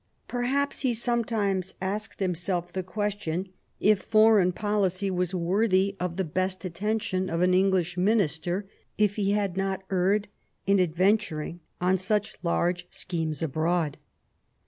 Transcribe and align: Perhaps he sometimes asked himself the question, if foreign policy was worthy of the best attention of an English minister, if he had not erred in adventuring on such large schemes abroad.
Perhaps 0.27 0.79
he 0.79 0.95
sometimes 0.95 1.75
asked 1.79 2.19
himself 2.21 2.73
the 2.73 2.81
question, 2.81 3.49
if 3.79 4.01
foreign 4.01 4.51
policy 4.51 5.11
was 5.11 5.35
worthy 5.35 5.95
of 5.99 6.15
the 6.17 6.23
best 6.23 6.65
attention 6.65 7.29
of 7.29 7.41
an 7.41 7.53
English 7.53 7.97
minister, 7.97 8.67
if 8.97 9.15
he 9.15 9.33
had 9.33 9.55
not 9.55 9.83
erred 9.91 10.27
in 10.65 10.79
adventuring 10.79 11.59
on 11.79 11.97
such 11.97 12.35
large 12.41 12.87
schemes 12.89 13.43
abroad. 13.43 13.99